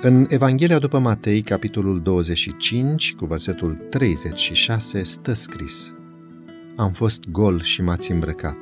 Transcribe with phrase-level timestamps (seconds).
[0.00, 5.92] În Evanghelia după Matei, capitolul 25, cu versetul 36, stă scris
[6.76, 8.58] Am fost gol și m-ați îmbrăcat.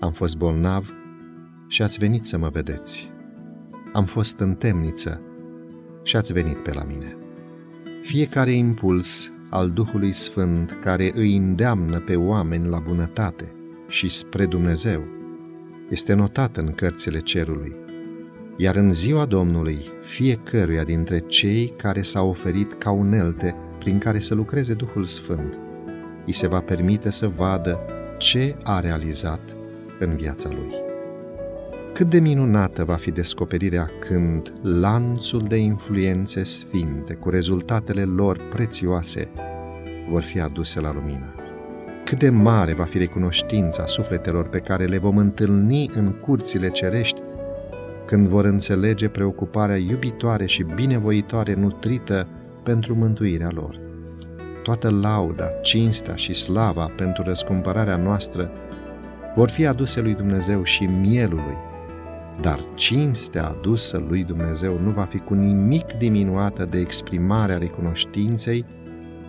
[0.00, 0.94] Am fost bolnav
[1.68, 3.10] și ați venit să mă vedeți.
[3.92, 5.20] Am fost în temniță
[6.02, 7.16] și ați venit pe la mine.
[8.02, 13.54] Fiecare impuls al Duhului Sfânt care îi îndeamnă pe oameni la bunătate
[13.88, 15.04] și spre Dumnezeu
[15.90, 17.72] este notat în cărțile cerului–
[18.60, 24.34] iar în ziua Domnului, fiecăruia dintre cei care s-au oferit ca unelte prin care să
[24.34, 25.58] lucreze Duhul Sfânt,
[26.26, 27.78] îi se va permite să vadă
[28.16, 29.40] ce a realizat
[29.98, 30.72] în viața lui.
[31.92, 39.28] Cât de minunată va fi descoperirea când lanțul de influențe sfinte cu rezultatele lor prețioase
[40.10, 41.34] vor fi aduse la lumină.
[42.04, 47.20] Cât de mare va fi recunoștința sufletelor pe care le vom întâlni în curțile cerești
[48.08, 52.28] când vor înțelege preocuparea iubitoare și binevoitoare nutrită
[52.62, 53.80] pentru mântuirea lor.
[54.62, 58.50] Toată lauda, cinstea și slava pentru răscumpărarea noastră
[59.34, 61.56] vor fi aduse lui Dumnezeu și mielului,
[62.40, 68.64] dar cinstea adusă lui Dumnezeu nu va fi cu nimic diminuată de exprimarea recunoștinței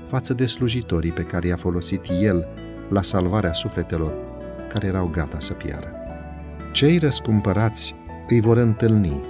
[0.06, 2.48] față de slujitorii pe care i-a folosit El
[2.90, 4.14] la salvarea sufletelor
[4.70, 5.94] care erau gata să piară.
[6.72, 7.96] Cei răscumpărați
[8.30, 9.22] îi vor întâlni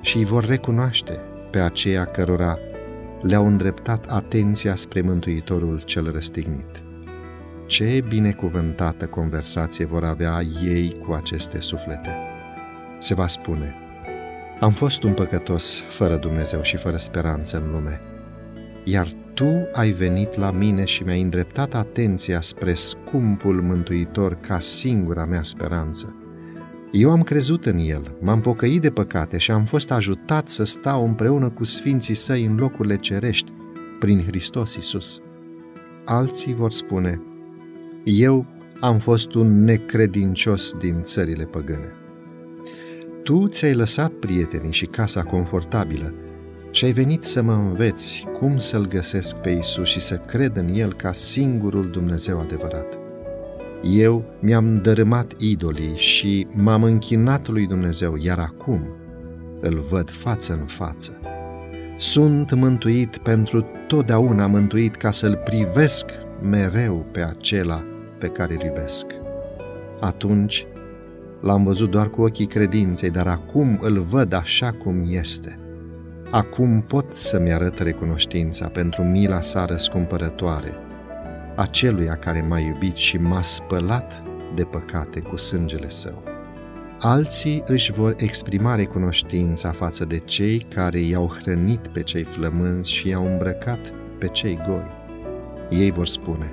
[0.00, 2.58] și îi vor recunoaște pe aceia cărora
[3.22, 6.82] le-au îndreptat atenția spre Mântuitorul cel răstignit.
[7.66, 12.10] Ce binecuvântată conversație vor avea ei cu aceste suflete!
[12.98, 13.74] Se va spune,
[14.60, 18.00] am fost un păcătos fără Dumnezeu și fără speranță în lume,
[18.84, 25.24] iar Tu ai venit la mine și mi-ai îndreptat atenția spre scumpul Mântuitor ca singura
[25.24, 26.14] mea speranță–
[26.92, 31.06] eu am crezut în El, m-am pocăit de păcate și am fost ajutat să stau
[31.06, 33.52] împreună cu sfinții săi în locurile cerești,
[33.98, 35.20] prin Hristos Isus.
[36.04, 37.22] Alții vor spune,
[38.04, 38.46] eu
[38.80, 41.92] am fost un necredincios din țările păgâne.
[43.22, 46.14] Tu ți-ai lăsat prietenii și casa confortabilă
[46.70, 50.68] și ai venit să mă înveți cum să-L găsesc pe Isus și să cred în
[50.74, 53.05] El ca singurul Dumnezeu adevărat.
[53.90, 58.86] Eu mi-am dărâmat idolii și m-am închinat lui Dumnezeu, iar acum
[59.60, 61.20] îl văd față în față.
[61.96, 66.10] Sunt mântuit pentru totdeauna mântuit ca să-l privesc
[66.42, 67.84] mereu pe acela
[68.18, 69.06] pe care îl iubesc.
[70.00, 70.66] Atunci
[71.40, 75.58] l-am văzut doar cu ochii credinței, dar acum îl văd așa cum este.
[76.30, 80.74] Acum pot să-mi arăt recunoștința pentru mila sa răscumpărătoare–
[81.56, 84.22] aceluia care m-a iubit și m-a spălat
[84.54, 86.22] de păcate cu sângele său.
[87.00, 93.08] Alții își vor exprima recunoștința față de cei care i-au hrănit pe cei flămânzi și
[93.08, 94.86] i-au îmbrăcat pe cei goi.
[95.70, 96.52] Ei vor spune,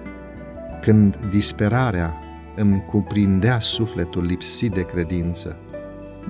[0.82, 2.20] când disperarea
[2.56, 5.58] îmi cuprindea sufletul lipsit de credință,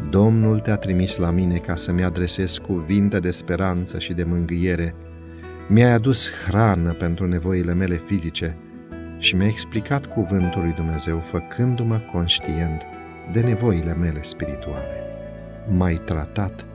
[0.09, 4.95] Domnul te-a trimis la mine ca să-mi adresez cuvinte de speranță și de mângâiere
[5.67, 8.57] mi-ai adus hrană pentru nevoile mele fizice
[9.17, 12.81] și mi-ai explicat cuvântul lui Dumnezeu făcându-mă conștient
[13.31, 15.01] de nevoile mele spirituale.
[15.67, 16.65] M-ai tratat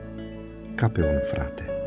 [0.75, 1.78] ca pe un frate.